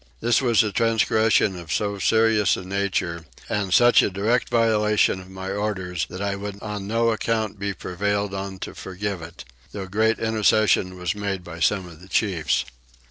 [0.19, 5.29] This was a transgression of so serious a nature and such a direct violation of
[5.29, 9.85] my orders that I would on no account be prevailed on to forgive it, though
[9.85, 12.65] great intercession was made by some of the chiefs.